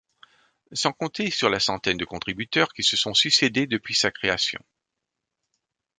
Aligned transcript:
Sans 0.71 0.93
compter 0.93 1.29
sur 1.29 1.47
la 1.51 1.59
centaine 1.59 1.97
de 1.97 2.05
contributeurs 2.05 2.73
qui 2.73 2.81
se 2.81 2.97
sont 2.97 3.13
succédé 3.13 3.67
depuis 3.67 3.93
sa 3.93 4.09
création. 4.09 4.63